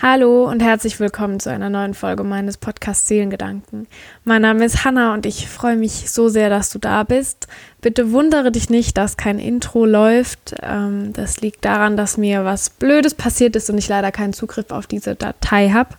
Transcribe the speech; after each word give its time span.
Hallo 0.00 0.44
und 0.48 0.62
herzlich 0.62 1.00
willkommen 1.00 1.40
zu 1.40 1.50
einer 1.50 1.70
neuen 1.70 1.92
Folge 1.92 2.22
meines 2.22 2.56
Podcasts 2.56 3.08
Seelengedanken. 3.08 3.88
Mein 4.22 4.42
Name 4.42 4.64
ist 4.64 4.84
Hanna 4.84 5.12
und 5.12 5.26
ich 5.26 5.48
freue 5.48 5.74
mich 5.74 6.08
so 6.08 6.28
sehr, 6.28 6.48
dass 6.50 6.70
du 6.70 6.78
da 6.78 7.02
bist. 7.02 7.48
Bitte 7.80 8.12
wundere 8.12 8.52
dich 8.52 8.70
nicht, 8.70 8.96
dass 8.96 9.16
kein 9.16 9.40
Intro 9.40 9.84
läuft. 9.86 10.54
Ähm, 10.62 11.12
das 11.14 11.40
liegt 11.40 11.64
daran, 11.64 11.96
dass 11.96 12.16
mir 12.16 12.44
was 12.44 12.70
Blödes 12.70 13.14
passiert 13.14 13.56
ist 13.56 13.70
und 13.70 13.78
ich 13.78 13.88
leider 13.88 14.12
keinen 14.12 14.34
Zugriff 14.34 14.70
auf 14.70 14.86
diese 14.86 15.16
Datei 15.16 15.70
habe. 15.70 15.96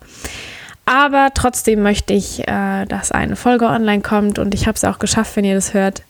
Aber 0.86 1.28
trotzdem 1.34 1.82
möchte 1.82 2.14
ich, 2.14 2.48
äh, 2.48 2.86
dass 2.86 3.12
eine 3.12 3.36
Folge 3.36 3.66
online 3.66 4.00
kommt 4.00 4.38
und 4.38 4.54
ich 4.54 4.66
habe 4.66 4.76
es 4.76 4.84
auch 4.84 4.98
geschafft, 4.98 5.36
wenn 5.36 5.44
ihr 5.44 5.54
das 5.54 5.74
hört. 5.74 6.04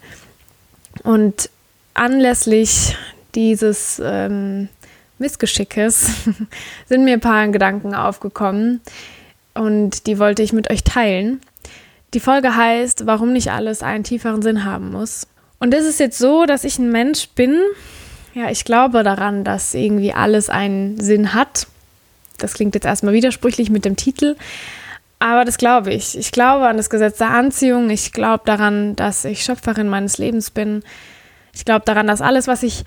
Und 1.03 1.51
anlässlich 1.95 2.97
dieses 3.35 4.01
ähm, 4.05 4.69
Missgeschickes 5.21 6.29
sind 6.87 7.05
mir 7.05 7.15
ein 7.15 7.21
paar 7.21 7.47
Gedanken 7.49 7.95
aufgekommen 7.95 8.81
und 9.55 10.07
die 10.07 10.19
wollte 10.19 10.43
ich 10.43 10.53
mit 10.53 10.71
euch 10.71 10.83
teilen. 10.83 11.41
Die 12.15 12.21
Folge 12.21 12.57
heißt, 12.57 13.07
warum 13.07 13.33
nicht 13.33 13.53
alles 13.53 13.83
einen 13.83 14.05
tieferen 14.05 14.43
Sinn 14.43 14.65
haben 14.65 14.91
muss. 14.91 15.29
Und 15.61 15.75
es 15.75 15.85
ist 15.85 16.01
jetzt 16.01 16.19
so, 16.19 16.47
dass 16.47 16.65
ich 16.65 16.79
ein 16.79 16.91
Mensch 16.91 17.29
bin, 17.29 17.57
ja, 18.35 18.51
ich 18.51 18.65
glaube 18.65 19.03
daran, 19.03 19.45
dass 19.45 19.75
irgendwie 19.75 20.13
alles 20.13 20.51
einen 20.51 21.01
Sinn 21.01 21.35
hat. 21.35 21.67
Das 22.39 22.55
klingt 22.55 22.75
jetzt 22.75 22.87
erstmal 22.87 23.13
widersprüchlich 23.13 23.71
mit 23.71 23.85
dem 23.85 23.97
Titel, 23.97 24.37
aber 25.19 25.45
das 25.45 25.59
glaube 25.59 25.93
ich. 25.93 26.17
Ich 26.17 26.33
glaube 26.33 26.67
an 26.67 26.77
das 26.77 26.91
Gesetz 26.91 27.19
der 27.19 27.31
Anziehung. 27.31 27.91
Ich 27.91 28.13
glaube 28.13 28.43
daran, 28.47 28.97
dass 28.97 29.25
ich 29.25 29.45
Schöpferin 29.45 29.89
meines 29.89 30.19
Lebens 30.19 30.51
bin. 30.51 30.83
Ich 31.53 31.65
glaube 31.65 31.85
daran, 31.85 32.07
dass 32.07 32.23
alles, 32.23 32.47
was 32.47 32.63
ich 32.63 32.85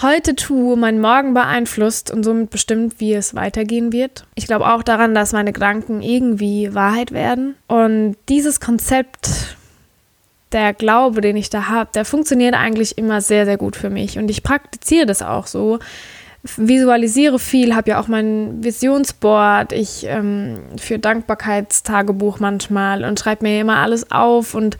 heute 0.00 0.34
tue, 0.34 0.76
meinen 0.76 1.00
Morgen 1.00 1.34
beeinflusst 1.34 2.10
und 2.10 2.24
somit 2.24 2.50
bestimmt, 2.50 2.94
wie 2.98 3.12
es 3.12 3.34
weitergehen 3.34 3.92
wird. 3.92 4.24
Ich 4.34 4.46
glaube 4.46 4.72
auch 4.72 4.82
daran, 4.82 5.14
dass 5.14 5.32
meine 5.32 5.52
Gedanken 5.52 6.00
irgendwie 6.00 6.74
Wahrheit 6.74 7.12
werden. 7.12 7.56
Und 7.66 8.16
dieses 8.28 8.60
Konzept, 8.60 9.56
der 10.52 10.72
Glaube, 10.72 11.20
den 11.20 11.36
ich 11.36 11.50
da 11.50 11.68
habe, 11.68 11.90
der 11.94 12.04
funktioniert 12.04 12.54
eigentlich 12.54 12.96
immer 12.96 13.20
sehr, 13.20 13.44
sehr 13.44 13.56
gut 13.56 13.76
für 13.76 13.90
mich. 13.90 14.18
Und 14.18 14.30
ich 14.30 14.42
praktiziere 14.42 15.06
das 15.06 15.22
auch 15.22 15.46
so. 15.46 15.78
Visualisiere 16.56 17.38
viel, 17.38 17.74
habe 17.74 17.90
ja 17.90 18.00
auch 18.00 18.08
mein 18.08 18.64
Visionsboard, 18.64 19.72
ich 19.72 20.04
ähm, 20.08 20.60
für 20.76 20.98
Dankbarkeitstagebuch 20.98 22.40
manchmal 22.40 23.04
und 23.04 23.20
schreibe 23.20 23.44
mir 23.44 23.60
immer 23.60 23.76
alles 23.76 24.10
auf. 24.10 24.54
Und 24.54 24.76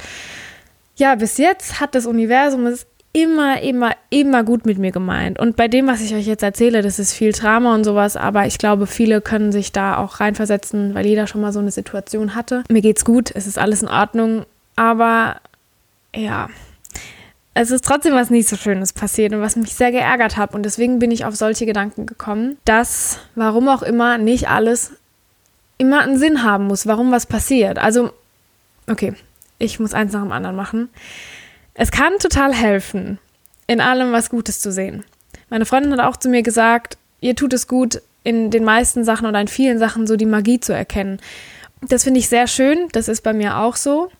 ja, 0.96 1.14
bis 1.14 1.38
jetzt 1.38 1.80
hat 1.80 1.94
das 1.94 2.06
Universum 2.06 2.66
es 2.66 2.86
immer, 3.12 3.60
immer, 3.60 3.92
immer 4.10 4.42
gut 4.42 4.64
mit 4.64 4.78
mir 4.78 4.90
gemeint. 4.90 5.38
Und 5.38 5.56
bei 5.56 5.68
dem, 5.68 5.86
was 5.86 6.00
ich 6.00 6.14
euch 6.14 6.26
jetzt 6.26 6.42
erzähle, 6.42 6.82
das 6.82 6.98
ist 6.98 7.12
viel 7.12 7.32
Drama 7.32 7.74
und 7.74 7.84
sowas, 7.84 8.16
aber 8.16 8.46
ich 8.46 8.58
glaube, 8.58 8.86
viele 8.86 9.20
können 9.20 9.52
sich 9.52 9.72
da 9.72 9.98
auch 9.98 10.20
reinversetzen, 10.20 10.94
weil 10.94 11.06
jeder 11.06 11.26
schon 11.26 11.42
mal 11.42 11.52
so 11.52 11.60
eine 11.60 11.70
Situation 11.70 12.34
hatte. 12.34 12.64
Mir 12.70 12.80
geht's 12.80 13.04
gut, 13.04 13.30
es 13.34 13.46
ist 13.46 13.58
alles 13.58 13.82
in 13.82 13.88
Ordnung, 13.88 14.46
aber 14.76 15.36
ja, 16.14 16.48
es 17.54 17.70
ist 17.70 17.84
trotzdem 17.84 18.14
was 18.14 18.30
nicht 18.30 18.48
so 18.48 18.56
Schönes 18.56 18.94
passiert 18.94 19.34
und 19.34 19.42
was 19.42 19.56
mich 19.56 19.74
sehr 19.74 19.92
geärgert 19.92 20.38
hat. 20.38 20.54
Und 20.54 20.62
deswegen 20.62 20.98
bin 20.98 21.10
ich 21.10 21.26
auf 21.26 21.36
solche 21.36 21.66
Gedanken 21.66 22.06
gekommen, 22.06 22.56
dass, 22.64 23.18
warum 23.34 23.68
auch 23.68 23.82
immer, 23.82 24.16
nicht 24.16 24.48
alles 24.48 24.92
immer 25.76 26.00
einen 26.00 26.18
Sinn 26.18 26.42
haben 26.44 26.66
muss, 26.66 26.86
warum 26.86 27.10
was 27.12 27.26
passiert. 27.26 27.78
Also, 27.78 28.10
okay, 28.88 29.14
ich 29.58 29.80
muss 29.80 29.92
eins 29.92 30.12
nach 30.12 30.22
dem 30.22 30.32
anderen 30.32 30.56
machen. 30.56 30.88
Es 31.74 31.90
kann 31.90 32.18
total 32.18 32.52
helfen, 32.52 33.18
in 33.66 33.80
allem 33.80 34.12
was 34.12 34.30
Gutes 34.30 34.60
zu 34.60 34.70
sehen. 34.72 35.04
Meine 35.48 35.66
Freundin 35.66 35.92
hat 35.92 36.00
auch 36.00 36.16
zu 36.16 36.28
mir 36.28 36.42
gesagt, 36.42 36.98
ihr 37.20 37.34
tut 37.34 37.52
es 37.52 37.66
gut, 37.66 38.02
in 38.24 38.50
den 38.50 38.64
meisten 38.64 39.04
Sachen 39.04 39.26
oder 39.26 39.40
in 39.40 39.48
vielen 39.48 39.78
Sachen 39.78 40.06
so 40.06 40.16
die 40.16 40.26
Magie 40.26 40.60
zu 40.60 40.72
erkennen. 40.72 41.20
Das 41.80 42.04
finde 42.04 42.20
ich 42.20 42.28
sehr 42.28 42.46
schön, 42.46 42.88
das 42.92 43.08
ist 43.08 43.22
bei 43.22 43.32
mir 43.32 43.58
auch 43.58 43.76
so. 43.76 44.10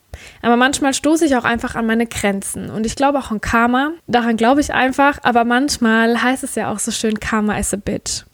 Aber 0.42 0.56
manchmal 0.56 0.94
stoße 0.94 1.24
ich 1.24 1.36
auch 1.36 1.44
einfach 1.44 1.74
an 1.74 1.86
meine 1.86 2.06
Grenzen. 2.06 2.70
Und 2.70 2.84
ich 2.84 2.96
glaube 2.96 3.18
auch 3.18 3.30
an 3.30 3.40
Karma. 3.40 3.92
Daran 4.06 4.36
glaube 4.36 4.60
ich 4.60 4.74
einfach. 4.74 5.18
Aber 5.22 5.44
manchmal 5.44 6.22
heißt 6.22 6.44
es 6.44 6.54
ja 6.54 6.70
auch 6.70 6.78
so 6.78 6.90
schön, 6.90 7.18
Karma 7.20 7.56
is 7.58 7.72
a 7.72 7.76
bitch. 7.76 8.24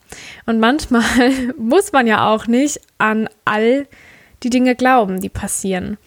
Und 0.47 0.59
manchmal 0.59 1.03
muss 1.56 1.93
man 1.93 2.06
ja 2.06 2.29
auch 2.29 2.47
nicht 2.47 2.81
an 2.99 3.29
all 3.45 3.87
die 4.43 4.50
Dinge 4.50 4.75
glauben, 4.75 5.21
die 5.21 5.29
passieren. 5.29 5.99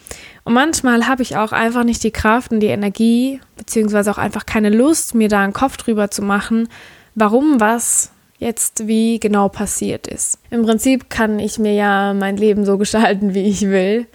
Und 0.43 0.53
manchmal 0.53 1.07
habe 1.07 1.21
ich 1.21 1.37
auch 1.37 1.51
einfach 1.51 1.83
nicht 1.83 2.03
die 2.03 2.11
Kraft 2.11 2.51
und 2.51 2.61
die 2.61 2.67
Energie, 2.67 3.39
beziehungsweise 3.57 4.11
auch 4.11 4.17
einfach 4.17 4.45
keine 4.45 4.69
Lust, 4.69 5.13
mir 5.13 5.29
da 5.29 5.43
einen 5.43 5.53
Kopf 5.53 5.77
drüber 5.77 6.09
zu 6.09 6.21
machen, 6.21 6.67
warum 7.15 7.59
was 7.59 8.11
jetzt 8.39 8.87
wie 8.87 9.19
genau 9.19 9.49
passiert 9.49 10.07
ist. 10.07 10.39
Im 10.49 10.63
Prinzip 10.63 11.09
kann 11.09 11.37
ich 11.37 11.59
mir 11.59 11.73
ja 11.73 12.13
mein 12.13 12.37
Leben 12.37 12.65
so 12.65 12.77
gestalten, 12.79 13.33
wie 13.35 13.43
ich 13.43 13.61
will, 13.61 14.07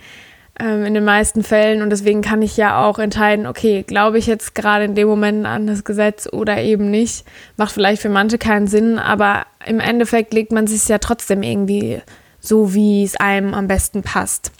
ähm, 0.59 0.85
in 0.85 0.95
den 0.95 1.05
meisten 1.05 1.45
Fällen. 1.45 1.81
Und 1.81 1.91
deswegen 1.91 2.23
kann 2.23 2.43
ich 2.43 2.57
ja 2.57 2.85
auch 2.85 2.99
entscheiden, 2.99 3.47
okay, 3.47 3.85
glaube 3.87 4.19
ich 4.19 4.27
jetzt 4.27 4.57
gerade 4.57 4.85
in 4.85 4.97
dem 4.97 5.07
Moment 5.07 5.47
an 5.47 5.69
das 5.69 5.85
Gesetz 5.85 6.29
oder 6.31 6.61
eben 6.61 6.91
nicht. 6.91 7.25
Macht 7.57 7.73
vielleicht 7.73 8.03
für 8.03 8.09
manche 8.09 8.37
keinen 8.37 8.67
Sinn, 8.67 8.99
aber 8.99 9.47
im 9.65 9.79
Endeffekt 9.79 10.35
legt 10.35 10.51
man 10.51 10.67
sich 10.67 10.89
ja 10.89 10.99
trotzdem 10.99 11.45
irgendwie 11.45 12.03
so, 12.41 12.75
wie 12.75 13.05
es 13.05 13.17
einem 13.17 13.55
am 13.55 13.69
besten 13.69 14.03
passt. 14.03 14.51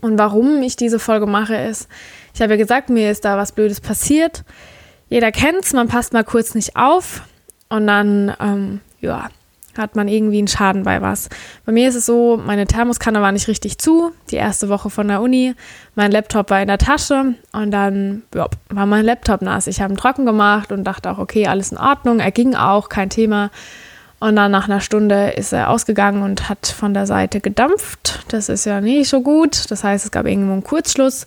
Und 0.00 0.18
warum 0.18 0.62
ich 0.62 0.76
diese 0.76 0.98
Folge 0.98 1.26
mache, 1.26 1.54
ist, 1.54 1.88
ich 2.34 2.40
habe 2.40 2.54
ja 2.54 2.56
gesagt, 2.56 2.88
mir 2.88 3.10
ist 3.10 3.24
da 3.24 3.36
was 3.36 3.52
Blödes 3.52 3.80
passiert. 3.80 4.44
Jeder 5.08 5.30
kennt 5.30 5.64
es, 5.64 5.72
man 5.72 5.88
passt 5.88 6.12
mal 6.12 6.24
kurz 6.24 6.54
nicht 6.54 6.76
auf 6.76 7.22
und 7.68 7.86
dann, 7.86 8.34
ähm, 8.40 8.80
ja, 9.00 9.28
hat 9.76 9.96
man 9.96 10.08
irgendwie 10.08 10.38
einen 10.38 10.48
Schaden 10.48 10.82
bei 10.82 11.00
was. 11.00 11.28
Bei 11.64 11.72
mir 11.72 11.88
ist 11.88 11.94
es 11.94 12.06
so, 12.06 12.40
meine 12.44 12.66
Thermoskanne 12.66 13.22
war 13.22 13.32
nicht 13.32 13.48
richtig 13.48 13.78
zu, 13.78 14.12
die 14.30 14.36
erste 14.36 14.68
Woche 14.68 14.90
von 14.90 15.08
der 15.08 15.22
Uni. 15.22 15.54
Mein 15.94 16.12
Laptop 16.12 16.50
war 16.50 16.60
in 16.60 16.68
der 16.68 16.78
Tasche 16.78 17.34
und 17.52 17.70
dann 17.70 18.22
ja, 18.34 18.48
war 18.68 18.86
mein 18.86 19.04
Laptop 19.04 19.42
nass. 19.42 19.66
Ich 19.66 19.80
habe 19.80 19.94
ihn 19.94 19.96
trocken 19.96 20.26
gemacht 20.26 20.72
und 20.72 20.84
dachte 20.84 21.10
auch, 21.10 21.18
okay, 21.18 21.46
alles 21.46 21.72
in 21.72 21.78
Ordnung. 21.78 22.20
Er 22.20 22.32
ging 22.32 22.54
auch, 22.54 22.88
kein 22.88 23.08
Thema. 23.08 23.50
Und 24.22 24.36
dann 24.36 24.52
nach 24.52 24.68
einer 24.68 24.80
Stunde 24.80 25.30
ist 25.30 25.52
er 25.52 25.68
ausgegangen 25.68 26.22
und 26.22 26.48
hat 26.48 26.68
von 26.68 26.94
der 26.94 27.06
Seite 27.06 27.40
gedampft. 27.40 28.20
Das 28.28 28.48
ist 28.48 28.64
ja 28.64 28.80
nicht 28.80 29.08
so 29.08 29.20
gut. 29.20 29.68
Das 29.68 29.82
heißt, 29.82 30.04
es 30.04 30.12
gab 30.12 30.26
irgendwo 30.26 30.52
einen 30.52 30.62
Kurzschluss. 30.62 31.26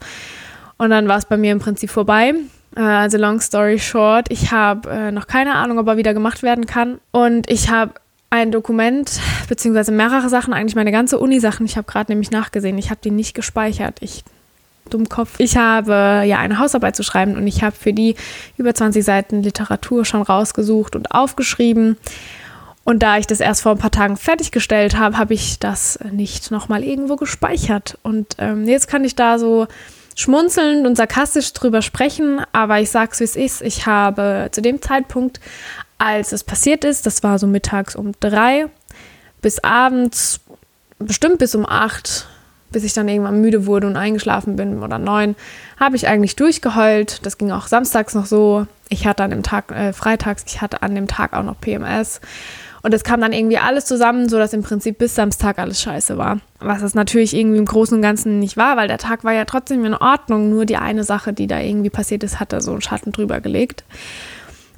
Und 0.77 0.91
dann 0.91 1.09
war 1.09 1.17
es 1.17 1.25
bei 1.25 1.35
mir 1.35 1.51
im 1.51 1.59
Prinzip 1.59 1.89
vorbei. 1.89 2.35
Äh, 2.73 2.79
also 2.79 3.17
long 3.17 3.41
story 3.41 3.79
short, 3.79 4.27
ich 4.29 4.53
habe 4.53 4.89
äh, 4.89 5.11
noch 5.11 5.27
keine 5.27 5.55
Ahnung, 5.55 5.77
ob 5.77 5.87
er 5.87 5.97
wieder 5.97 6.13
gemacht 6.13 6.41
werden 6.41 6.67
kann. 6.67 6.99
Und 7.11 7.51
ich 7.51 7.69
habe 7.69 7.95
ein 8.29 8.53
Dokument, 8.53 9.19
beziehungsweise 9.49 9.91
mehrere 9.91 10.29
Sachen, 10.29 10.53
eigentlich 10.53 10.77
meine 10.77 10.93
ganze 10.93 11.19
Uni-Sachen. 11.19 11.65
Ich 11.65 11.75
habe 11.75 11.91
gerade 11.91 12.13
nämlich 12.13 12.31
nachgesehen, 12.31 12.77
ich 12.77 12.91
habe 12.91 13.01
die 13.03 13.11
nicht 13.11 13.35
gespeichert. 13.35 13.97
Ich 13.99 14.23
Dummkopf. 14.89 15.41
Ich 15.41 15.57
habe 15.57 16.23
ja 16.25 16.37
eine 16.37 16.59
Hausarbeit 16.59 16.95
zu 16.95 17.03
schreiben 17.03 17.35
und 17.35 17.45
ich 17.45 17.61
habe 17.61 17.75
für 17.75 17.91
die 17.91 18.15
über 18.55 18.73
20 18.73 19.03
Seiten 19.03 19.43
Literatur 19.43 20.05
schon 20.05 20.21
rausgesucht 20.21 20.95
und 20.95 21.11
aufgeschrieben. 21.11 21.97
Und 22.85 23.01
da 23.01 23.17
ich 23.17 23.25
das 23.25 23.39
erst 23.39 23.63
vor 23.63 23.71
ein 23.71 23.79
paar 23.79 23.91
Tagen 23.91 24.15
fertiggestellt 24.15 24.95
habe, 24.95 25.17
habe 25.17 25.33
ich 25.33 25.57
das 25.57 25.97
nicht 26.11 26.51
nochmal 26.51 26.83
irgendwo 26.83 27.15
gespeichert. 27.15 27.97
Und 28.03 28.35
ähm, 28.37 28.67
jetzt 28.67 28.87
kann 28.87 29.03
ich 29.03 29.15
da 29.15 29.39
so 29.39 29.65
schmunzelnd 30.15 30.85
und 30.85 30.95
sarkastisch 30.95 31.51
drüber 31.53 31.81
sprechen, 31.81 32.41
aber 32.53 32.79
ich 32.79 32.91
sag's 32.91 33.19
wie 33.19 33.23
es 33.25 33.35
ist. 33.35 33.63
Ich 33.63 33.87
habe 33.87 34.49
zu 34.51 34.61
dem 34.61 34.83
Zeitpunkt, 34.83 35.39
als 35.97 36.31
es 36.31 36.43
passiert 36.43 36.85
ist, 36.85 37.07
das 37.07 37.23
war 37.23 37.39
so 37.39 37.47
mittags 37.47 37.95
um 37.95 38.11
drei, 38.19 38.67
bis 39.41 39.63
abends, 39.63 40.39
bestimmt 40.99 41.39
bis 41.39 41.55
um 41.55 41.65
acht, 41.65 42.27
bis 42.69 42.83
ich 42.83 42.93
dann 42.93 43.07
irgendwann 43.07 43.41
müde 43.41 43.65
wurde 43.65 43.87
und 43.87 43.97
eingeschlafen 43.97 44.55
bin 44.57 44.83
oder 44.83 44.99
neun, 44.99 45.35
habe 45.79 45.95
ich 45.95 46.07
eigentlich 46.07 46.35
durchgeheult. 46.35 47.25
Das 47.25 47.39
ging 47.39 47.51
auch 47.51 47.65
samstags 47.65 48.13
noch 48.13 48.27
so. 48.27 48.67
Ich 48.89 49.07
hatte 49.07 49.23
an 49.23 49.31
dem 49.31 49.41
Tag, 49.41 49.71
äh, 49.71 49.91
freitags, 49.91 50.43
ich 50.45 50.61
hatte 50.61 50.83
an 50.83 50.93
dem 50.93 51.07
Tag 51.07 51.33
auch 51.33 51.43
noch 51.43 51.59
PMS. 51.59 52.21
Und 52.85 52.93
es 52.93 53.03
kam 53.03 53.19
dann 53.19 53.33
irgendwie 53.33 53.57
alles 53.57 53.85
zusammen, 53.85 54.29
sodass 54.29 54.53
im 54.53 54.61
Prinzip 54.61 54.99
bis 54.99 55.15
Samstag 55.15 55.57
alles 55.57 55.81
scheiße 55.81 56.19
war. 56.19 56.37
Was 56.59 56.83
es 56.83 56.93
natürlich 56.93 57.35
irgendwie 57.35 57.57
im 57.57 57.65
Großen 57.65 57.97
und 57.97 58.03
Ganzen 58.03 58.37
nicht 58.37 58.57
war, 58.57 58.77
weil 58.77 58.87
der 58.87 58.99
Tag 58.99 59.23
war 59.23 59.33
ja 59.33 59.45
trotzdem 59.45 59.83
in 59.85 59.95
Ordnung. 59.95 60.51
Nur 60.51 60.67
die 60.67 60.77
eine 60.77 61.03
Sache, 61.03 61.33
die 61.33 61.47
da 61.47 61.59
irgendwie 61.59 61.89
passiert 61.89 62.23
ist, 62.23 62.39
hat 62.39 62.53
da 62.53 62.61
so 62.61 62.73
einen 62.73 62.81
Schatten 62.81 63.11
drüber 63.11 63.41
gelegt. 63.41 63.83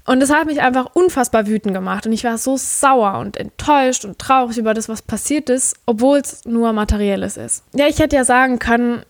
Und 0.05 0.21
das 0.21 0.31
hat 0.31 0.45
mich 0.45 0.61
einfach 0.61 0.85
unfassbar 0.93 1.47
wütend 1.47 1.73
gemacht. 1.73 2.05
Und 2.05 2.13
ich 2.13 2.23
war 2.23 2.37
so 2.37 2.55
sauer 2.55 3.19
und 3.19 3.35
enttäuscht 3.35 4.05
und 4.05 4.17
traurig 4.17 4.57
über 4.57 4.73
das, 4.73 4.87
was 4.87 5.01
passiert 5.01 5.49
ist, 5.49 5.75
obwohl 5.85 6.19
es 6.19 6.45
nur 6.45 6.71
materielles 6.71 7.35
ist. 7.35 7.65
Ja, 7.73 7.87
ich 7.87 7.99
hätte 7.99 8.15
ja 8.15 8.23
sagen 8.23 8.57
können, 8.57 9.03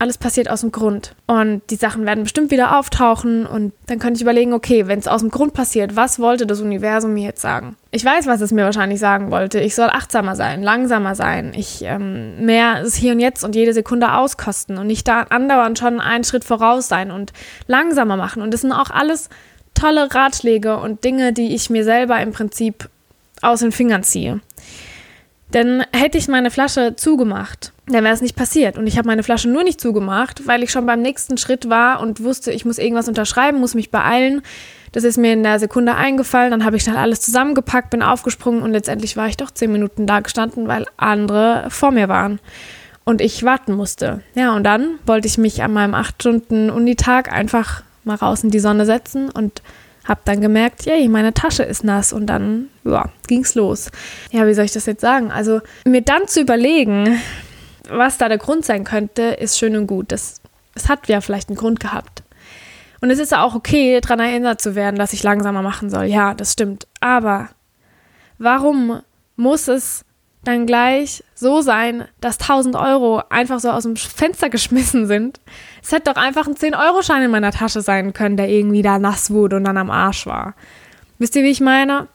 alles 0.00 0.16
passiert 0.16 0.48
aus 0.48 0.60
dem 0.60 0.70
Grund. 0.70 1.14
Und 1.26 1.62
die 1.70 1.76
Sachen 1.76 2.06
werden 2.06 2.22
bestimmt 2.22 2.52
wieder 2.52 2.78
auftauchen. 2.78 3.46
Und 3.46 3.72
dann 3.86 3.98
könnte 3.98 4.18
ich 4.18 4.22
überlegen, 4.22 4.52
okay, 4.52 4.86
wenn 4.86 4.98
es 4.98 5.08
aus 5.08 5.22
dem 5.22 5.30
Grund 5.30 5.54
passiert, 5.54 5.96
was 5.96 6.20
wollte 6.20 6.46
das 6.46 6.60
Universum 6.60 7.14
mir 7.14 7.24
jetzt 7.24 7.42
sagen? 7.42 7.76
Ich 7.90 8.04
weiß, 8.04 8.26
was 8.26 8.40
es 8.40 8.52
mir 8.52 8.64
wahrscheinlich 8.64 9.00
sagen 9.00 9.32
wollte. 9.32 9.58
Ich 9.60 9.74
soll 9.74 9.88
achtsamer 9.88 10.36
sein, 10.36 10.62
langsamer 10.62 11.16
sein. 11.16 11.52
Ich 11.54 11.82
ähm, 11.82 12.44
mehr 12.44 12.82
das 12.82 12.94
Hier 12.94 13.12
und 13.12 13.18
Jetzt 13.18 13.42
und 13.42 13.56
jede 13.56 13.72
Sekunde 13.72 14.12
auskosten 14.12 14.78
und 14.78 14.86
nicht 14.86 15.08
da 15.08 15.22
andauernd 15.22 15.78
schon 15.78 16.00
einen 16.00 16.24
Schritt 16.24 16.44
voraus 16.44 16.86
sein 16.86 17.10
und 17.10 17.32
langsamer 17.66 18.16
machen. 18.16 18.40
Und 18.40 18.54
das 18.54 18.60
sind 18.60 18.72
auch 18.72 18.90
alles 18.90 19.28
tolle 19.74 20.14
Ratschläge 20.14 20.76
und 20.76 21.02
Dinge, 21.02 21.32
die 21.32 21.54
ich 21.54 21.70
mir 21.70 21.82
selber 21.82 22.20
im 22.20 22.32
Prinzip 22.32 22.88
aus 23.42 23.60
den 23.60 23.72
Fingern 23.72 24.04
ziehe. 24.04 24.40
Denn 25.54 25.82
hätte 25.92 26.18
ich 26.18 26.28
meine 26.28 26.50
Flasche 26.50 26.94
zugemacht, 26.96 27.72
dann 27.86 28.04
wäre 28.04 28.14
es 28.14 28.20
nicht 28.20 28.36
passiert. 28.36 28.76
Und 28.76 28.86
ich 28.86 28.98
habe 28.98 29.08
meine 29.08 29.22
Flasche 29.22 29.48
nur 29.48 29.64
nicht 29.64 29.80
zugemacht, 29.80 30.46
weil 30.46 30.62
ich 30.62 30.70
schon 30.70 30.84
beim 30.84 31.00
nächsten 31.00 31.38
Schritt 31.38 31.70
war 31.70 32.00
und 32.00 32.22
wusste, 32.22 32.52
ich 32.52 32.64
muss 32.64 32.78
irgendwas 32.78 33.08
unterschreiben, 33.08 33.58
muss 33.58 33.74
mich 33.74 33.90
beeilen. 33.90 34.42
Das 34.92 35.04
ist 35.04 35.16
mir 35.16 35.32
in 35.32 35.42
der 35.42 35.58
Sekunde 35.58 35.94
eingefallen. 35.94 36.50
Dann 36.50 36.64
habe 36.64 36.76
ich 36.76 36.82
schnell 36.82 36.96
alles 36.96 37.20
zusammengepackt, 37.20 37.90
bin 37.90 38.02
aufgesprungen 38.02 38.62
und 38.62 38.72
letztendlich 38.72 39.16
war 39.16 39.28
ich 39.28 39.36
doch 39.36 39.50
zehn 39.50 39.72
Minuten 39.72 40.06
da 40.06 40.20
gestanden, 40.20 40.68
weil 40.68 40.86
andere 40.96 41.66
vor 41.70 41.92
mir 41.92 42.08
waren 42.08 42.40
und 43.08 43.22
ich 43.22 43.42
warten 43.42 43.72
musste. 43.72 44.20
Ja, 44.34 44.54
und 44.54 44.64
dann 44.64 44.98
wollte 45.06 45.28
ich 45.28 45.38
mich 45.38 45.62
an 45.62 45.72
meinem 45.72 45.94
acht 45.94 46.16
Stunden 46.20 46.68
Unitag 46.68 47.32
einfach 47.32 47.82
mal 48.04 48.16
raus 48.16 48.44
in 48.44 48.50
die 48.50 48.58
Sonne 48.58 48.84
setzen 48.84 49.30
und 49.30 49.62
habe 50.08 50.22
dann 50.24 50.40
gemerkt, 50.40 50.86
yay, 50.86 51.06
meine 51.06 51.34
Tasche 51.34 51.62
ist 51.62 51.84
nass 51.84 52.12
und 52.12 52.26
dann 52.26 52.70
ja, 52.84 53.10
ging's 53.26 53.54
los. 53.54 53.90
Ja, 54.32 54.46
wie 54.46 54.54
soll 54.54 54.64
ich 54.64 54.72
das 54.72 54.86
jetzt 54.86 55.02
sagen? 55.02 55.30
Also 55.30 55.60
mir 55.84 56.00
dann 56.00 56.26
zu 56.26 56.40
überlegen, 56.40 57.20
was 57.90 58.16
da 58.16 58.28
der 58.28 58.38
Grund 58.38 58.64
sein 58.64 58.84
könnte, 58.84 59.22
ist 59.22 59.58
schön 59.58 59.76
und 59.76 59.86
gut. 59.86 60.10
Das, 60.10 60.40
es 60.74 60.88
hat 60.88 61.08
ja 61.08 61.20
vielleicht 61.20 61.50
einen 61.50 61.58
Grund 61.58 61.78
gehabt. 61.78 62.22
Und 63.00 63.10
es 63.10 63.18
ist 63.18 63.32
ja 63.32 63.42
auch 63.42 63.54
okay, 63.54 64.00
daran 64.00 64.18
erinnert 64.18 64.60
zu 64.60 64.74
werden, 64.74 64.96
dass 64.96 65.12
ich 65.12 65.22
langsamer 65.22 65.62
machen 65.62 65.90
soll. 65.90 66.06
Ja, 66.06 66.34
das 66.34 66.54
stimmt. 66.54 66.88
Aber 67.00 67.50
warum 68.38 69.02
muss 69.36 69.68
es 69.68 70.04
dann 70.44 70.66
gleich 70.66 71.24
so 71.34 71.60
sein, 71.60 72.06
dass 72.20 72.40
1000 72.40 72.76
Euro 72.76 73.22
einfach 73.28 73.60
so 73.60 73.70
aus 73.70 73.82
dem 73.82 73.96
Fenster 73.96 74.50
geschmissen 74.50 75.06
sind. 75.06 75.40
Es 75.82 75.92
hätte 75.92 76.12
doch 76.12 76.20
einfach 76.20 76.46
ein 76.46 76.54
10-Euro-Schein 76.54 77.22
in 77.22 77.30
meiner 77.30 77.52
Tasche 77.52 77.80
sein 77.80 78.12
können, 78.12 78.36
der 78.36 78.48
irgendwie 78.48 78.82
da 78.82 78.98
nass 78.98 79.30
wurde 79.30 79.56
und 79.56 79.64
dann 79.64 79.76
am 79.76 79.90
Arsch 79.90 80.26
war. 80.26 80.54
Wisst 81.18 81.34
ihr, 81.36 81.42
wie 81.42 81.50
ich 81.50 81.60
meine? 81.60 82.06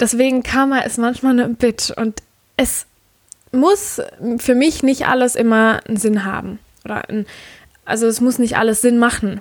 Deswegen 0.00 0.42
Karma 0.42 0.80
ist 0.80 0.98
manchmal 0.98 1.32
eine 1.32 1.48
Bitch 1.48 1.90
und 1.90 2.22
es 2.56 2.86
muss 3.52 4.00
für 4.38 4.54
mich 4.54 4.82
nicht 4.82 5.06
alles 5.06 5.34
immer 5.34 5.80
einen 5.86 5.96
Sinn 5.96 6.24
haben. 6.24 6.58
Oder 6.84 7.08
ein, 7.08 7.26
also 7.84 8.06
es 8.06 8.20
muss 8.20 8.38
nicht 8.38 8.56
alles 8.56 8.80
Sinn 8.80 8.98
machen. 8.98 9.40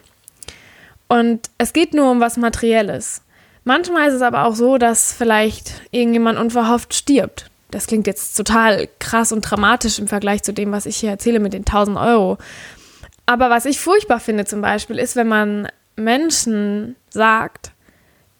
Und 1.07 1.49
es 1.57 1.73
geht 1.73 1.93
nur 1.93 2.11
um 2.11 2.19
was 2.19 2.37
Materielles. 2.37 3.21
Manchmal 3.63 4.07
ist 4.07 4.15
es 4.15 4.21
aber 4.21 4.45
auch 4.45 4.55
so, 4.55 4.77
dass 4.77 5.13
vielleicht 5.13 5.81
irgendjemand 5.91 6.39
unverhofft 6.39 6.93
stirbt 6.93 7.49
das 7.71 7.87
klingt 7.87 8.07
jetzt 8.07 8.35
total 8.35 8.87
krass 8.99 9.31
und 9.31 9.41
dramatisch 9.41 9.99
im 9.99 10.07
Vergleich 10.07 10.43
zu 10.43 10.53
dem, 10.53 10.71
was 10.71 10.85
ich 10.85 10.97
hier 10.97 11.09
erzähle 11.09 11.39
mit 11.39 11.53
den 11.53 11.65
1000 11.65 11.97
Euro. 11.97 12.37
Aber 13.25 13.49
was 13.49 13.65
ich 13.65 13.79
furchtbar 13.79 14.19
finde 14.19 14.45
zum 14.45 14.61
Beispiel, 14.61 14.97
ist, 14.99 15.15
wenn 15.15 15.27
man 15.27 15.67
Menschen 15.95 16.95
sagt, 17.09 17.71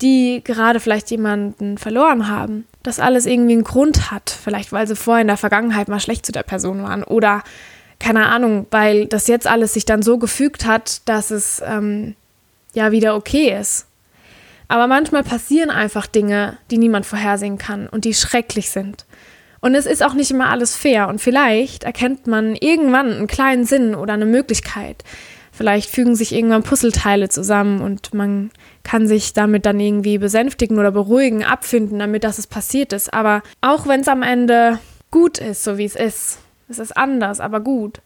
die 0.02 0.42
gerade 0.44 0.80
vielleicht 0.80 1.12
jemanden 1.12 1.78
verloren 1.78 2.30
haben, 2.30 2.68
dass 2.84 3.00
alles 3.00 3.26
irgendwie 3.26 3.54
einen 3.54 3.64
Grund 3.64 4.12
hat. 4.12 4.30
Vielleicht, 4.30 4.72
weil 4.72 4.88
sie 4.88 4.96
vorher 4.96 5.22
in 5.22 5.28
der 5.28 5.38
Vergangenheit 5.38 5.88
mal 5.88 6.00
schlecht 6.00 6.26
zu 6.26 6.32
der 6.32 6.44
Person 6.44 6.84
waren 6.84 7.04
oder 7.04 7.44
keine 8.00 8.28
Ahnung, 8.28 8.68
weil 8.70 9.08
das 9.08 9.28
jetzt 9.28 9.48
alles 9.48 9.74
sich 9.74 9.86
dann 9.86 10.04
so 10.04 10.20
gefügt 10.20 10.66
hat, 10.66 11.02
dass 11.10 11.32
es 11.32 11.62
ähm, 11.66 12.16
ja 12.74 12.92
wieder 12.92 13.16
okay 13.16 13.58
ist. 13.60 13.88
Aber 14.68 14.88
manchmal 14.88 15.24
passieren 15.24 15.70
einfach 15.70 16.08
Dinge, 16.08 16.58
die 16.72 16.78
niemand 16.78 17.06
vorhersehen 17.06 17.58
kann 17.58 17.88
und 17.88 18.06
die 18.06 18.14
schrecklich 18.14 18.70
sind. 18.70 19.06
Und 19.60 19.76
es 19.76 19.86
ist 19.86 20.04
auch 20.04 20.14
nicht 20.14 20.32
immer 20.32 20.50
alles 20.50 20.76
fair 20.76 21.08
und 21.08 21.20
vielleicht 21.20 21.84
erkennt 21.84 22.28
man 22.28 22.56
irgendwann 22.56 23.12
einen 23.12 23.28
kleinen 23.28 23.66
Sinn 23.66 23.96
oder 23.96 24.14
eine 24.14 24.26
Möglichkeit. 24.26 25.04
Vielleicht 25.52 25.90
fügen 25.90 26.16
sich 26.16 26.36
irgendwann 26.36 26.62
Puzzleteile 26.62 27.30
zusammen 27.30 27.82
und 27.82 28.14
man 28.14 28.52
kann 28.84 29.08
sich 29.08 29.34
damit 29.34 29.66
dann 29.66 29.80
irgendwie 29.80 30.20
besänftigen 30.20 30.78
oder 30.78 30.92
beruhigen, 30.92 31.44
abfinden, 31.44 31.98
damit 31.98 32.24
das 32.24 32.38
es 32.38 32.46
passiert 32.46 32.94
ist. 32.94 33.12
Aber 33.12 33.42
auch 33.62 33.88
wenn 33.88 34.02
es 34.02 34.08
am 34.08 34.22
Ende 34.22 34.78
gut 35.10 35.40
ist, 35.40 35.64
so 35.64 35.80
wie 35.80 35.86
es 35.86 35.96
ist, 35.96 36.38
es 36.70 36.78
ist 36.78 36.96
anders, 36.96 37.40
aber 37.40 37.60
gut, 37.60 38.02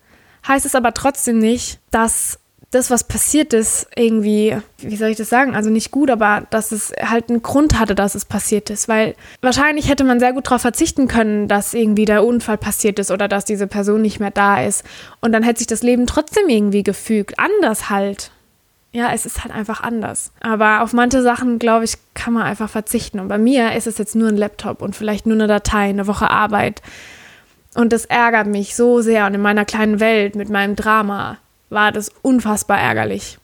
heißt 0.47 0.65
es 0.65 0.75
aber 0.75 0.93
trotzdem 0.93 1.39
nicht, 1.39 1.79
dass 1.91 2.39
das, 2.71 2.89
was 2.89 3.03
passiert 3.03 3.53
ist, 3.53 3.87
irgendwie, 3.97 4.55
wie 4.77 4.95
soll 4.95 5.09
ich 5.09 5.17
das 5.17 5.27
sagen, 5.27 5.55
also 5.55 5.69
nicht 5.69 5.91
gut, 5.91 6.09
aber 6.09 6.47
dass 6.51 6.71
es 6.71 6.93
halt 7.01 7.29
einen 7.29 7.41
Grund 7.41 7.77
hatte, 7.77 7.95
dass 7.95 8.15
es 8.15 8.23
passiert 8.23 8.69
ist. 8.69 8.87
Weil 8.87 9.15
wahrscheinlich 9.41 9.89
hätte 9.89 10.05
man 10.05 10.21
sehr 10.21 10.31
gut 10.31 10.47
darauf 10.47 10.61
verzichten 10.61 11.09
können, 11.09 11.49
dass 11.49 11.73
irgendwie 11.73 12.05
der 12.05 12.23
Unfall 12.23 12.57
passiert 12.57 12.97
ist 12.97 13.11
oder 13.11 13.27
dass 13.27 13.43
diese 13.43 13.67
Person 13.67 14.01
nicht 14.01 14.21
mehr 14.21 14.31
da 14.31 14.63
ist. 14.63 14.85
Und 15.19 15.33
dann 15.33 15.43
hätte 15.43 15.59
sich 15.59 15.67
das 15.67 15.83
Leben 15.83 16.07
trotzdem 16.07 16.47
irgendwie 16.47 16.83
gefügt. 16.83 17.37
Anders 17.37 17.89
halt. 17.89 18.31
Ja, 18.93 19.11
es 19.13 19.25
ist 19.25 19.43
halt 19.43 19.53
einfach 19.53 19.81
anders. 19.83 20.31
Aber 20.39 20.81
auf 20.81 20.93
manche 20.93 21.21
Sachen, 21.21 21.59
glaube 21.59 21.83
ich, 21.83 21.97
kann 22.13 22.33
man 22.33 22.43
einfach 22.43 22.69
verzichten. 22.69 23.19
Und 23.19 23.27
bei 23.27 23.37
mir 23.37 23.73
ist 23.73 23.87
es 23.87 23.97
jetzt 23.97 24.15
nur 24.15 24.29
ein 24.29 24.37
Laptop 24.37 24.81
und 24.81 24.95
vielleicht 24.95 25.25
nur 25.25 25.35
eine 25.35 25.47
Datei, 25.47 25.89
eine 25.89 26.07
Woche 26.07 26.29
Arbeit. 26.29 26.81
Und 27.73 27.91
das 27.91 28.05
ärgert 28.05 28.47
mich 28.47 28.77
so 28.77 29.01
sehr. 29.01 29.25
Und 29.25 29.33
in 29.33 29.41
meiner 29.41 29.65
kleinen 29.65 29.99
Welt 29.99 30.35
mit 30.35 30.49
meinem 30.49 30.77
Drama 30.77 31.37
war 31.71 31.91
das 31.91 32.11
unfassbar 32.21 32.79
ärgerlich. 32.79 33.37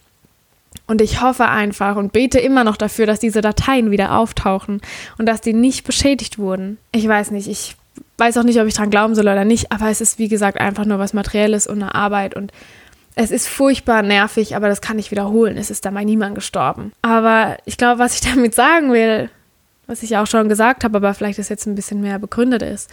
Und 0.86 1.02
ich 1.02 1.22
hoffe 1.22 1.48
einfach 1.48 1.96
und 1.96 2.14
bete 2.14 2.40
immer 2.40 2.64
noch 2.64 2.78
dafür, 2.78 3.06
dass 3.06 3.20
diese 3.20 3.42
Dateien 3.42 3.92
wieder 3.92 4.18
auftauchen 4.18 4.82
und 5.18 5.26
dass 5.26 5.42
die 5.42 5.54
nicht 5.54 5.86
beschädigt 5.86 6.38
wurden. 6.38 6.78
Ich 6.92 7.08
weiß 7.08 7.32
nicht, 7.32 7.48
ich 7.48 7.76
weiß 8.18 8.38
auch 8.38 8.44
nicht, 8.44 8.60
ob 8.60 8.68
ich 8.68 8.74
dran 8.74 8.90
glauben 8.90 9.16
soll 9.16 9.26
oder 9.26 9.44
nicht, 9.44 9.72
aber 9.72 9.90
es 9.90 10.02
ist 10.02 10.20
wie 10.20 10.28
gesagt 10.28 10.60
einfach 10.60 10.86
nur 10.86 11.00
was 11.00 11.14
Materielles 11.14 11.68
und 11.68 11.82
eine 11.82 11.96
Arbeit 11.96 12.36
und 12.36 12.52
es 13.16 13.32
ist 13.32 13.48
furchtbar 13.48 14.04
nervig, 14.04 14.56
aber 14.56 14.68
das 14.68 14.80
kann 14.80 15.00
ich 15.00 15.10
wiederholen. 15.10 15.58
Es 15.58 15.72
ist 15.72 15.86
dabei 15.86 16.04
niemand 16.04 16.36
gestorben. 16.36 16.92
Aber 17.02 17.58
ich 17.66 17.78
glaube, 17.78 18.00
was 18.00 18.14
ich 18.14 18.22
damit 18.34 18.54
sagen 18.54 18.94
will, 18.94 19.30
was 19.88 20.04
ich 20.04 20.18
auch 20.18 20.28
schon 20.28 20.50
gesagt 20.50 20.84
habe, 20.84 20.98
aber 20.98 21.14
vielleicht 21.14 21.40
ist 21.40 21.50
jetzt 21.50 21.66
ein 21.66 21.76
bisschen 21.76 22.02
mehr 22.02 22.20
begründet 22.20 22.62
ist, 22.62 22.92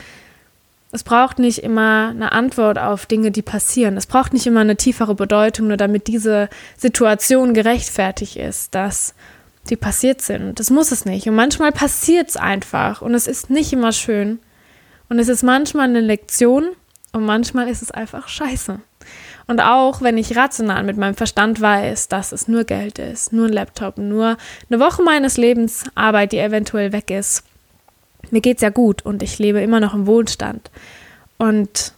es 0.94 1.02
braucht 1.02 1.41
nicht 1.41 1.58
immer 1.58 2.11
eine 2.11 2.31
Antwort 2.31 2.79
auf 2.79 3.06
Dinge, 3.06 3.32
die 3.32 3.43
passieren. 3.43 3.96
Es 3.96 4.06
braucht 4.06 4.32
nicht 4.32 4.46
immer 4.46 4.61
eine 4.61 4.76
tiefere 4.76 5.17
Bedeutung, 5.17 5.67
nur 5.67 5.76
damit 5.76 6.06
diese 6.06 6.49
Situation 6.76 7.52
gerechtfertigt 7.52 8.37
ist, 8.37 8.76
dass 8.76 9.14
die 9.69 9.75
passiert 9.76 10.23
sind. 10.23 10.61
Das 10.61 10.70
muss 10.70 10.93
es 10.93 11.05
nicht. 11.05 11.26
Und 11.29 11.35
manchmal 11.35 11.73
passiert 11.73 12.29
es 12.29 12.37
einfach 12.37 13.02
und 13.02 13.12
es 13.12 13.26
ist 13.26 13.50
nicht 13.50 13.73
immer 13.73 13.91
schön. 13.91 14.38
Und 15.08 15.19
es 15.19 15.29
ist 15.29 15.43
manchmal 15.43 15.88
eine 15.88 16.00
Lektion 16.00 16.69
und 17.11 17.25
manchmal 17.25 17.69
ist 17.69 17.82
es 17.82 17.90
einfach 17.90 18.29
scheiße. 18.29 18.79
Und 19.49 19.61
auch 19.61 20.00
wenn 20.00 20.17
ich 20.17 20.37
rational 20.37 20.85
mit 20.85 20.97
meinem 20.97 21.17
Verstand 21.17 21.61
weiß, 21.61 22.06
dass 22.06 22.31
es 22.31 22.47
nur 22.47 22.62
Geld 22.62 23.00
ist, 23.00 23.32
nur 23.32 23.47
ein 23.47 23.52
Laptop, 23.52 23.99
nur 23.99 24.37
eine 24.70 24.79
Woche 24.79 25.02
meines 25.02 25.38
Lebens 25.38 25.85
Arbeit, 25.97 26.31
die 26.31 26.38
eventuell 26.38 26.93
weg 26.93 27.11
ist, 27.11 27.43
mir 28.32 28.41
geht 28.41 28.59
es 28.59 28.62
ja 28.62 28.71
gut 28.71 29.03
und 29.03 29.23
ich 29.23 29.38
lebe 29.38 29.61
immer 29.61 29.81
noch 29.81 29.94
im 29.94 30.06
Wohlstand. 30.06 30.71
Und 31.38 31.93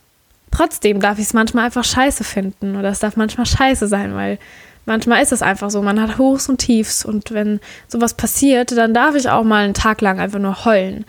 trotzdem 0.51 1.01
darf 1.01 1.19
ich 1.19 1.27
es 1.27 1.35
manchmal 1.35 1.67
einfach 1.67 1.85
scheiße 1.85 2.25
finden 2.25 2.77
oder 2.77 2.89
es 2.89 3.01
darf 3.01 3.17
manchmal 3.17 3.47
scheiße 3.47 3.89
sein, 3.89 4.15
weil 4.15 4.39
manchmal 4.87 5.23
ist 5.23 5.33
es 5.33 5.43
einfach 5.43 5.71
so, 5.71 5.83
man 5.83 6.01
hat 6.01 6.19
Hochs 6.19 6.49
und 6.49 6.59
Tiefs 6.59 7.05
und 7.05 7.33
wenn 7.33 7.61
sowas 7.89 8.15
passiert, 8.15 8.73
dann 8.77 8.95
darf 8.95 9.15
ich 9.15 9.29
auch 9.29 9.45
mal 9.45 9.65
einen 9.65 9.75
Tag 9.75 10.01
lang 10.01 10.19
einfach 10.19 10.39
nur 10.39 10.65
heulen, 10.65 11.05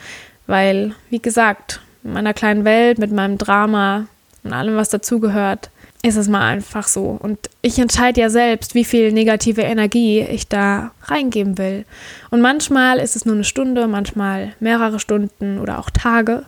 weil, 0.48 0.94
wie 1.10 1.20
gesagt, 1.20 1.82
in 2.04 2.14
meiner 2.14 2.34
kleinen 2.34 2.66
Welt 2.66 2.98
mit 2.98 3.12
meinem 3.12 3.38
Drama 3.38 4.08
und 4.44 4.54
allem, 4.54 4.76
was 4.76 4.90
dazugehört, 4.90 5.70
ist 6.08 6.16
es 6.16 6.28
mal 6.28 6.42
einfach 6.42 6.88
so. 6.88 7.18
Und 7.20 7.38
ich 7.62 7.80
entscheide 7.80 8.22
ja 8.22 8.30
selbst, 8.30 8.76
wie 8.76 8.86
viel 8.86 9.12
negative 9.12 9.62
Energie 9.62 10.22
ich 10.22 10.48
da 10.48 10.92
reingeben 11.04 11.58
will. 11.58 11.86
Und 12.30 12.42
manchmal 12.42 13.00
ist 13.00 13.16
es 13.16 13.26
nur 13.26 13.36
eine 13.36 13.44
Stunde, 13.44 13.88
manchmal 13.88 14.54
mehrere 14.60 15.00
Stunden 15.00 15.60
oder 15.60 15.80
auch 15.80 15.90
Tage. 15.90 16.44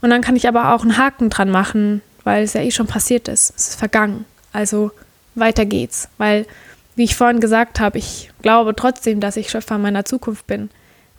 Und 0.00 0.10
dann 0.10 0.22
kann 0.22 0.36
ich 0.36 0.46
aber 0.46 0.74
auch 0.74 0.82
einen 0.82 0.96
Haken 0.96 1.30
dran 1.30 1.50
machen, 1.50 2.02
weil 2.24 2.44
es 2.44 2.52
ja 2.52 2.62
eh 2.62 2.70
schon 2.70 2.86
passiert 2.86 3.28
ist. 3.28 3.52
Es 3.56 3.68
ist 3.70 3.78
vergangen. 3.78 4.24
Also 4.52 4.92
weiter 5.34 5.64
geht's. 5.64 6.08
Weil, 6.18 6.46
wie 6.94 7.04
ich 7.04 7.16
vorhin 7.16 7.40
gesagt 7.40 7.80
habe, 7.80 7.98
ich 7.98 8.30
glaube 8.42 8.76
trotzdem, 8.76 9.20
dass 9.20 9.36
ich 9.36 9.50
Schöpfer 9.50 9.78
meiner 9.78 10.04
Zukunft 10.04 10.46
bin 10.46 10.70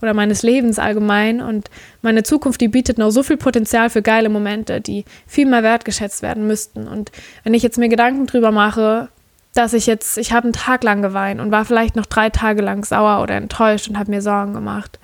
oder 0.02 0.14
meines 0.14 0.44
Lebens 0.44 0.80
allgemein. 0.80 1.42
Und 1.42 1.70
meine 2.02 2.24
Zukunft, 2.24 2.62
die 2.62 2.68
bietet 2.68 2.98
noch 2.98 3.12
so 3.12 3.24
viel 3.24 3.38
Potenzial 3.38 3.90
für 3.90 4.02
geile 4.02 4.30
Momente, 4.30 4.82
die 4.82 5.06
viel 5.28 5.46
mehr 5.46 5.64
wertgeschätzt 5.64 6.22
werden 6.22 6.48
müssten. 6.48 6.88
Und 6.88 7.12
wenn 7.44 7.54
ich 7.54 7.64
jetzt 7.64 7.78
mir 7.78 7.90
Gedanken 7.90 8.28
drüber 8.28 8.52
mache, 8.52 9.10
dass 9.54 9.74
ich 9.74 9.88
jetzt, 9.88 10.18
ich 10.18 10.32
habe 10.32 10.46
einen 10.46 10.54
Tag 10.54 10.84
lang 10.84 11.02
geweint 11.02 11.42
und 11.42 11.52
war 11.52 11.66
vielleicht 11.66 11.96
noch 11.96 12.06
drei 12.06 12.30
Tage 12.30 12.62
lang 12.62 12.86
sauer 12.86 13.22
oder 13.22 13.36
enttäuscht 13.36 13.90
und 13.90 13.98
habe 13.98 14.12
mir 14.12 14.22
Sorgen 14.22 14.54
gemacht. 14.54 15.00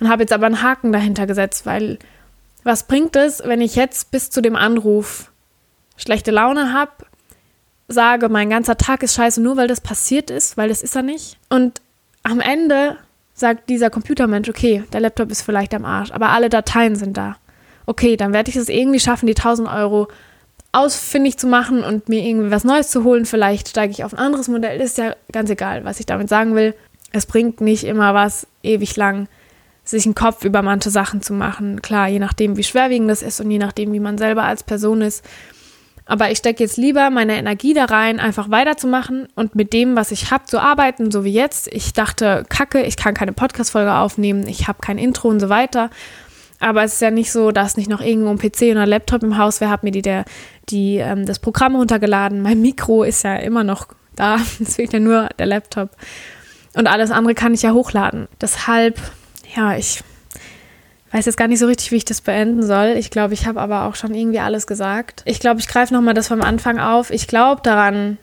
Und 0.00 0.08
habe 0.08 0.22
jetzt 0.22 0.32
aber 0.32 0.46
einen 0.46 0.62
Haken 0.62 0.92
dahinter 0.92 1.26
gesetzt, 1.26 1.66
weil 1.66 1.98
was 2.62 2.84
bringt 2.84 3.16
es, 3.16 3.42
wenn 3.44 3.60
ich 3.60 3.74
jetzt 3.74 4.10
bis 4.10 4.30
zu 4.30 4.40
dem 4.40 4.54
Anruf 4.54 5.32
schlechte 5.96 6.30
Laune 6.30 6.72
habe, 6.72 6.92
sage, 7.88 8.28
mein 8.28 8.50
ganzer 8.50 8.76
Tag 8.76 9.02
ist 9.02 9.14
scheiße, 9.14 9.40
nur 9.40 9.56
weil 9.56 9.66
das 9.66 9.80
passiert 9.80 10.30
ist, 10.30 10.56
weil 10.56 10.68
das 10.68 10.82
ist 10.82 10.94
er 10.94 11.02
nicht. 11.02 11.38
Und 11.48 11.80
am 12.22 12.40
Ende 12.40 12.98
sagt 13.38 13.68
dieser 13.68 13.90
Computermensch, 13.90 14.48
okay, 14.48 14.84
der 14.92 15.00
Laptop 15.00 15.30
ist 15.30 15.42
vielleicht 15.42 15.74
am 15.74 15.84
Arsch, 15.84 16.10
aber 16.10 16.30
alle 16.30 16.48
Dateien 16.48 16.96
sind 16.96 17.16
da. 17.16 17.36
Okay, 17.86 18.16
dann 18.16 18.32
werde 18.32 18.50
ich 18.50 18.56
es 18.56 18.68
irgendwie 18.68 19.00
schaffen, 19.00 19.26
die 19.26 19.36
1000 19.36 19.68
Euro 19.68 20.08
ausfindig 20.72 21.38
zu 21.38 21.46
machen 21.46 21.82
und 21.82 22.08
mir 22.08 22.22
irgendwie 22.22 22.50
was 22.50 22.64
Neues 22.64 22.90
zu 22.90 23.04
holen. 23.04 23.24
Vielleicht 23.24 23.68
steige 23.68 23.92
ich 23.92 24.04
auf 24.04 24.12
ein 24.12 24.18
anderes 24.18 24.48
Modell. 24.48 24.80
Ist 24.80 24.98
ja 24.98 25.14
ganz 25.32 25.48
egal, 25.50 25.84
was 25.84 25.98
ich 25.98 26.06
damit 26.06 26.28
sagen 26.28 26.54
will. 26.54 26.74
Es 27.12 27.24
bringt 27.24 27.60
nicht 27.60 27.84
immer 27.84 28.12
was, 28.12 28.46
ewig 28.62 28.94
lang 28.96 29.28
sich 29.84 30.04
einen 30.04 30.14
Kopf 30.14 30.44
über 30.44 30.60
manche 30.60 30.90
Sachen 30.90 31.22
zu 31.22 31.32
machen. 31.32 31.80
Klar, 31.80 32.08
je 32.08 32.18
nachdem, 32.18 32.58
wie 32.58 32.64
schwerwiegend 32.64 33.08
das 33.08 33.22
ist 33.22 33.40
und 33.40 33.50
je 33.50 33.58
nachdem, 33.58 33.92
wie 33.94 34.00
man 34.00 34.18
selber 34.18 34.44
als 34.44 34.62
Person 34.62 35.00
ist. 35.00 35.24
Aber 36.08 36.30
ich 36.30 36.38
stecke 36.38 36.64
jetzt 36.64 36.78
lieber 36.78 37.10
meine 37.10 37.36
Energie 37.36 37.74
da 37.74 37.84
rein, 37.84 38.18
einfach 38.18 38.50
weiterzumachen 38.50 39.28
und 39.34 39.54
mit 39.54 39.74
dem, 39.74 39.94
was 39.94 40.10
ich 40.10 40.30
habe, 40.30 40.46
zu 40.46 40.58
arbeiten, 40.58 41.10
so 41.10 41.22
wie 41.22 41.32
jetzt. 41.32 41.68
Ich 41.70 41.92
dachte, 41.92 42.44
kacke, 42.48 42.82
ich 42.82 42.96
kann 42.96 43.12
keine 43.12 43.34
Podcast-Folge 43.34 43.92
aufnehmen, 43.92 44.48
ich 44.48 44.68
habe 44.68 44.78
kein 44.80 44.96
Intro 44.96 45.28
und 45.28 45.38
so 45.38 45.50
weiter. 45.50 45.90
Aber 46.60 46.82
es 46.82 46.94
ist 46.94 47.02
ja 47.02 47.10
nicht 47.10 47.30
so, 47.30 47.52
dass 47.52 47.76
nicht 47.76 47.90
noch 47.90 48.00
irgendwo 48.00 48.30
ein 48.30 48.38
PC 48.38 48.70
oder 48.70 48.82
ein 48.82 48.88
Laptop 48.88 49.22
im 49.22 49.36
Haus 49.36 49.60
wäre, 49.60 49.70
habe 49.70 49.86
mir 49.86 49.90
die, 49.92 50.00
der, 50.00 50.24
die, 50.70 50.96
ähm, 50.96 51.26
das 51.26 51.40
Programm 51.40 51.76
runtergeladen. 51.76 52.40
Mein 52.40 52.62
Mikro 52.62 53.04
ist 53.04 53.22
ja 53.22 53.36
immer 53.36 53.62
noch 53.62 53.88
da, 54.16 54.38
es 54.60 54.76
fehlt 54.76 54.94
ja 54.94 55.00
nur 55.00 55.28
der 55.38 55.46
Laptop. 55.46 55.90
Und 56.74 56.86
alles 56.86 57.10
andere 57.10 57.34
kann 57.34 57.52
ich 57.52 57.60
ja 57.60 57.72
hochladen. 57.72 58.28
Deshalb, 58.40 58.98
ja, 59.54 59.76
ich 59.76 60.00
weiß 61.12 61.26
jetzt 61.26 61.36
gar 61.36 61.48
nicht 61.48 61.58
so 61.58 61.66
richtig, 61.66 61.90
wie 61.90 61.96
ich 61.96 62.04
das 62.04 62.20
beenden 62.20 62.62
soll. 62.62 62.94
Ich 62.98 63.10
glaube, 63.10 63.34
ich 63.34 63.46
habe 63.46 63.60
aber 63.60 63.84
auch 63.84 63.94
schon 63.94 64.14
irgendwie 64.14 64.40
alles 64.40 64.66
gesagt. 64.66 65.22
Ich 65.24 65.40
glaube, 65.40 65.60
ich 65.60 65.68
greife 65.68 65.94
nochmal 65.94 66.14
das 66.14 66.28
vom 66.28 66.42
Anfang 66.42 66.78
auf. 66.78 67.10
Ich 67.10 67.26
glaube 67.26 67.62
daran, 67.62 68.18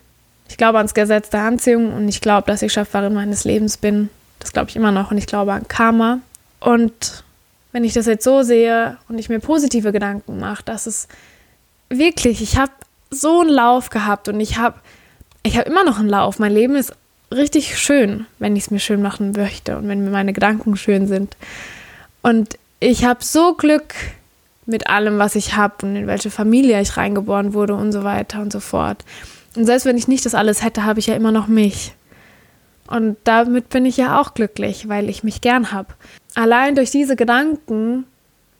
ich 0.48 0.56
glaube 0.56 0.78
ans 0.78 0.94
Gesetz 0.94 1.30
der 1.30 1.42
Anziehung 1.42 1.92
und 1.92 2.08
ich 2.08 2.20
glaube, 2.20 2.46
dass 2.46 2.62
ich 2.62 2.72
Schöpferin 2.72 3.14
meines 3.14 3.44
Lebens 3.44 3.76
bin. 3.76 4.08
Das 4.38 4.52
glaube 4.52 4.70
ich 4.70 4.76
immer 4.76 4.92
noch 4.92 5.10
und 5.10 5.18
ich 5.18 5.26
glaube 5.26 5.52
an 5.52 5.66
Karma. 5.66 6.20
Und 6.60 7.24
wenn 7.72 7.84
ich 7.84 7.92
das 7.92 8.06
jetzt 8.06 8.24
so 8.24 8.42
sehe 8.42 8.98
und 9.08 9.18
ich 9.18 9.28
mir 9.28 9.40
positive 9.40 9.92
Gedanken 9.92 10.38
mache, 10.38 10.62
dass 10.64 10.86
es 10.86 11.08
wirklich, 11.88 12.42
ich 12.42 12.56
habe 12.56 12.72
so 13.10 13.40
einen 13.40 13.50
Lauf 13.50 13.90
gehabt 13.90 14.28
und 14.28 14.40
ich 14.40 14.58
habe 14.58 14.76
ich 15.46 15.56
habe 15.56 15.68
immer 15.68 15.84
noch 15.84 15.98
einen 15.98 16.08
Lauf. 16.08 16.38
Mein 16.38 16.52
Leben 16.52 16.74
ist 16.74 16.92
richtig 17.32 17.78
schön, 17.78 18.26
wenn 18.38 18.56
ich 18.56 18.64
es 18.64 18.70
mir 18.70 18.80
schön 18.80 19.00
machen 19.00 19.32
möchte 19.32 19.78
und 19.78 19.88
wenn 19.88 20.02
mir 20.02 20.10
meine 20.10 20.32
Gedanken 20.32 20.76
schön 20.76 21.06
sind. 21.06 21.36
Und 22.22 22.58
ich 22.80 23.04
habe 23.04 23.24
so 23.24 23.54
Glück 23.54 23.94
mit 24.66 24.88
allem, 24.88 25.18
was 25.18 25.36
ich 25.36 25.56
habe 25.56 25.86
und 25.86 25.96
in 25.96 26.06
welche 26.06 26.30
Familie 26.30 26.80
ich 26.80 26.96
reingeboren 26.96 27.54
wurde 27.54 27.74
und 27.74 27.92
so 27.92 28.04
weiter 28.04 28.40
und 28.40 28.52
so 28.52 28.60
fort. 28.60 29.04
Und 29.54 29.64
selbst 29.64 29.86
wenn 29.86 29.96
ich 29.96 30.08
nicht 30.08 30.26
das 30.26 30.34
alles 30.34 30.62
hätte, 30.62 30.84
habe 30.84 31.00
ich 31.00 31.06
ja 31.06 31.14
immer 31.14 31.32
noch 31.32 31.46
mich. 31.46 31.94
Und 32.88 33.16
damit 33.24 33.68
bin 33.68 33.86
ich 33.86 33.96
ja 33.96 34.20
auch 34.20 34.34
glücklich, 34.34 34.88
weil 34.88 35.08
ich 35.08 35.24
mich 35.24 35.40
gern 35.40 35.72
habe. 35.72 35.88
Allein 36.34 36.74
durch 36.74 36.90
diese 36.90 37.16
Gedanken 37.16 38.04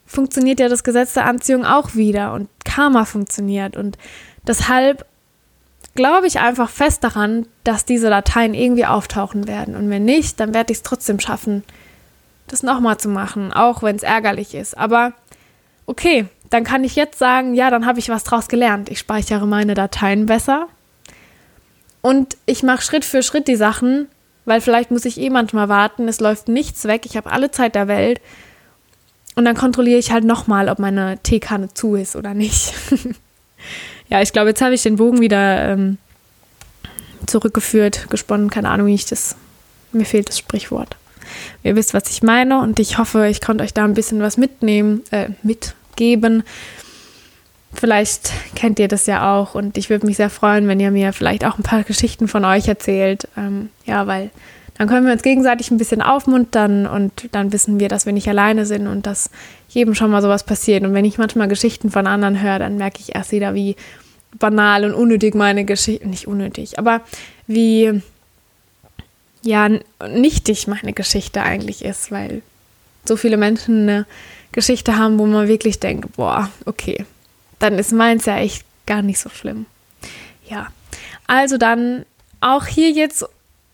funktioniert 0.06 0.60
ja 0.60 0.68
das 0.68 0.84
Gesetz 0.84 1.14
der 1.14 1.26
Anziehung 1.26 1.64
auch 1.64 1.94
wieder 1.94 2.32
und 2.32 2.48
Karma 2.64 3.04
funktioniert. 3.04 3.76
Und 3.76 3.98
deshalb 4.46 5.04
glaube 5.94 6.26
ich 6.26 6.40
einfach 6.40 6.70
fest 6.70 7.04
daran, 7.04 7.46
dass 7.64 7.84
diese 7.84 8.10
Dateien 8.10 8.54
irgendwie 8.54 8.86
auftauchen 8.86 9.46
werden. 9.46 9.74
Und 9.76 9.90
wenn 9.90 10.04
nicht, 10.04 10.40
dann 10.40 10.54
werde 10.54 10.72
ich 10.72 10.78
es 10.78 10.82
trotzdem 10.82 11.20
schaffen, 11.20 11.62
das 12.48 12.62
nochmal 12.62 12.98
zu 12.98 13.08
machen, 13.08 13.52
auch 13.52 13.82
wenn 13.82 13.96
es 13.96 14.02
ärgerlich 14.02 14.54
ist. 14.54 14.76
Aber 14.76 15.12
okay, 15.86 16.26
dann 16.50 16.64
kann 16.64 16.84
ich 16.84 16.96
jetzt 16.96 17.18
sagen, 17.18 17.54
ja, 17.54 17.70
dann 17.70 17.86
habe 17.86 17.98
ich 17.98 18.08
was 18.08 18.24
draus 18.24 18.48
gelernt. 18.48 18.88
Ich 18.88 18.98
speichere 18.98 19.46
meine 19.46 19.74
Dateien 19.74 20.26
besser 20.26 20.68
und 22.02 22.36
ich 22.46 22.62
mache 22.62 22.82
Schritt 22.82 23.04
für 23.04 23.22
Schritt 23.22 23.48
die 23.48 23.56
Sachen, 23.56 24.08
weil 24.44 24.60
vielleicht 24.60 24.90
muss 24.90 25.04
ich 25.04 25.20
eh 25.20 25.30
manchmal 25.30 25.68
warten, 25.68 26.06
es 26.06 26.20
läuft 26.20 26.48
nichts 26.48 26.84
weg, 26.84 27.04
ich 27.04 27.16
habe 27.16 27.32
alle 27.32 27.50
Zeit 27.50 27.74
der 27.74 27.88
Welt. 27.88 28.20
Und 29.34 29.44
dann 29.44 29.56
kontrolliere 29.56 29.98
ich 29.98 30.12
halt 30.12 30.24
nochmal, 30.24 30.68
ob 30.68 30.78
meine 30.78 31.18
Teekanne 31.22 31.74
zu 31.74 31.94
ist 31.94 32.16
oder 32.16 32.32
nicht. 32.32 32.72
ja, 34.08 34.22
ich 34.22 34.32
glaube, 34.32 34.50
jetzt 34.50 34.62
habe 34.62 34.72
ich 34.72 34.82
den 34.82 34.96
Bogen 34.96 35.20
wieder 35.20 35.72
ähm, 35.72 35.98
zurückgeführt, 37.26 38.08
gesponnen, 38.08 38.48
keine 38.50 38.70
Ahnung, 38.70 38.86
wie 38.86 38.94
ich 38.94 39.04
das. 39.04 39.36
Mir 39.92 40.06
fehlt 40.06 40.28
das 40.28 40.38
Sprichwort. 40.38 40.96
Ihr 41.62 41.76
wisst, 41.76 41.94
was 41.94 42.10
ich 42.10 42.22
meine 42.22 42.60
und 42.60 42.78
ich 42.78 42.98
hoffe, 42.98 43.26
ich 43.28 43.40
konnte 43.40 43.64
euch 43.64 43.74
da 43.74 43.84
ein 43.84 43.94
bisschen 43.94 44.20
was 44.20 44.36
mitnehmen, 44.36 45.02
äh, 45.10 45.28
mitgeben. 45.42 46.42
Vielleicht 47.72 48.32
kennt 48.54 48.78
ihr 48.78 48.88
das 48.88 49.06
ja 49.06 49.34
auch 49.34 49.54
und 49.54 49.76
ich 49.76 49.90
würde 49.90 50.06
mich 50.06 50.16
sehr 50.16 50.30
freuen, 50.30 50.66
wenn 50.68 50.80
ihr 50.80 50.90
mir 50.90 51.12
vielleicht 51.12 51.44
auch 51.44 51.58
ein 51.58 51.62
paar 51.62 51.82
Geschichten 51.82 52.26
von 52.28 52.44
euch 52.44 52.68
erzählt. 52.68 53.28
Ähm, 53.36 53.68
ja, 53.84 54.06
weil 54.06 54.30
dann 54.78 54.88
können 54.88 55.06
wir 55.06 55.12
uns 55.12 55.22
gegenseitig 55.22 55.70
ein 55.70 55.78
bisschen 55.78 56.02
aufmuntern 56.02 56.86
und 56.86 57.28
dann 57.32 57.52
wissen 57.52 57.80
wir, 57.80 57.88
dass 57.88 58.06
wir 58.06 58.12
nicht 58.12 58.28
alleine 58.28 58.66
sind 58.66 58.86
und 58.86 59.06
dass 59.06 59.30
jedem 59.68 59.94
schon 59.94 60.10
mal 60.10 60.22
sowas 60.22 60.44
passiert. 60.44 60.84
Und 60.84 60.94
wenn 60.94 61.04
ich 61.04 61.18
manchmal 61.18 61.48
Geschichten 61.48 61.90
von 61.90 62.06
anderen 62.06 62.42
höre, 62.42 62.58
dann 62.58 62.76
merke 62.76 63.00
ich 63.00 63.14
erst 63.14 63.32
wieder, 63.32 63.54
wie 63.54 63.76
banal 64.38 64.84
und 64.84 64.92
unnötig 64.94 65.34
meine 65.34 65.64
Geschichte, 65.64 66.06
nicht 66.06 66.26
unnötig, 66.26 66.78
aber 66.78 67.00
wie 67.46 68.02
ja 69.46 69.68
nichtig 70.08 70.66
meine 70.66 70.92
Geschichte 70.92 71.42
eigentlich 71.42 71.84
ist, 71.84 72.10
weil 72.10 72.42
so 73.04 73.16
viele 73.16 73.36
Menschen 73.36 73.82
eine 73.82 74.06
Geschichte 74.52 74.98
haben, 74.98 75.18
wo 75.18 75.26
man 75.26 75.48
wirklich 75.48 75.80
denkt, 75.80 76.16
boah, 76.16 76.50
okay, 76.64 77.04
dann 77.58 77.78
ist 77.78 77.92
meins 77.92 78.26
ja 78.26 78.38
echt 78.38 78.64
gar 78.86 79.02
nicht 79.02 79.18
so 79.18 79.28
schlimm. 79.28 79.66
Ja, 80.48 80.68
also 81.26 81.58
dann 81.58 82.04
auch 82.40 82.66
hier 82.66 82.90
jetzt 82.90 83.24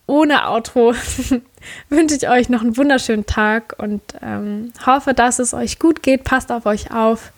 ohne 0.05 0.49
Outro 0.49 0.93
wünsche 1.89 2.15
ich 2.15 2.29
euch 2.29 2.49
noch 2.49 2.61
einen 2.61 2.77
wunderschönen 2.77 3.25
Tag 3.25 3.75
und 3.77 4.01
ähm, 4.21 4.73
hoffe, 4.85 5.13
dass 5.13 5.39
es 5.39 5.53
euch 5.53 5.79
gut 5.79 6.03
geht. 6.03 6.23
Passt 6.23 6.51
auf 6.51 6.65
euch 6.65 6.91
auf 6.91 7.31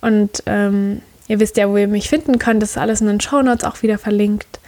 und 0.00 0.42
ähm, 0.46 1.02
ihr 1.28 1.40
wisst 1.40 1.56
ja, 1.56 1.68
wo 1.68 1.76
ihr 1.76 1.88
mich 1.88 2.08
finden 2.08 2.38
könnt. 2.38 2.62
Das 2.62 2.70
ist 2.70 2.78
alles 2.78 3.00
in 3.00 3.06
den 3.06 3.20
Show 3.20 3.42
Notes 3.42 3.64
auch 3.64 3.82
wieder 3.82 3.98
verlinkt. 3.98 4.58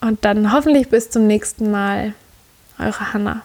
Und 0.00 0.24
dann 0.24 0.52
hoffentlich 0.52 0.88
bis 0.88 1.10
zum 1.10 1.26
nächsten 1.26 1.70
Mal. 1.70 2.14
Eure 2.78 3.12
Hanna. 3.12 3.42